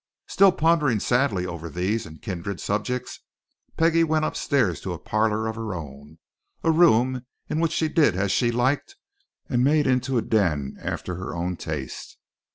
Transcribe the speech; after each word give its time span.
Still 0.25 0.51
pondering 0.51 0.99
sadly 0.99 1.45
over 1.45 1.69
these 1.69 2.07
and 2.07 2.19
kindred 2.23 2.59
subjects 2.59 3.19
Peggie 3.77 4.03
went 4.03 4.25
upstairs 4.25 4.81
to 4.81 4.93
a 4.93 4.97
parlour 4.97 5.45
of 5.45 5.55
her 5.55 5.75
own, 5.75 6.17
a 6.63 6.71
room 6.71 7.21
in 7.49 7.59
which 7.59 7.73
she 7.73 7.87
did 7.87 8.15
as 8.15 8.31
she 8.31 8.49
liked 8.49 8.95
and 9.47 9.63
made 9.63 9.85
into 9.85 10.17
a 10.17 10.23
den 10.23 10.75
after 10.81 11.17
her 11.17 11.35
own 11.35 11.55
taste. 11.55 12.17